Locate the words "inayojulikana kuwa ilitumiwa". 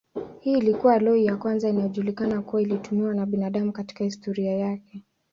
1.69-3.13